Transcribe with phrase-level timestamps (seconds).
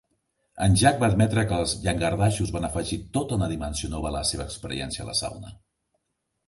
[0.67, 4.27] En Jack va admetre que els llangardaixos van afegir tota una dimensió nova a la
[4.33, 5.57] seva experiència a la sauna.